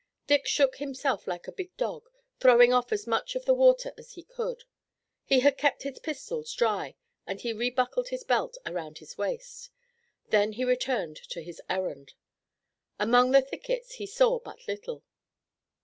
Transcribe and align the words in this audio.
Dick 0.25 0.47
shook 0.47 0.77
himself 0.77 1.27
like 1.27 1.47
a 1.47 1.51
big 1.51 1.77
dog, 1.77 2.09
throwing 2.39 2.73
off 2.73 2.91
as 2.91 3.05
much 3.05 3.35
of 3.35 3.45
the 3.45 3.53
water 3.53 3.93
as 3.99 4.13
he 4.13 4.23
could. 4.23 4.63
He 5.23 5.41
had 5.41 5.59
kept 5.59 5.83
his 5.83 5.99
pistols 5.99 6.51
dry 6.53 6.95
and 7.27 7.39
he 7.39 7.53
rebuckled 7.53 8.07
his 8.07 8.23
belt 8.23 8.57
around 8.65 8.97
his 8.97 9.15
waist. 9.15 9.69
Then 10.29 10.53
he 10.53 10.65
returned 10.65 11.17
to 11.29 11.43
his 11.43 11.61
errand. 11.69 12.15
Among 12.97 13.29
the 13.29 13.43
thickets 13.43 13.97
he 14.01 14.07
saw 14.07 14.39
but 14.39 14.67
little. 14.67 15.03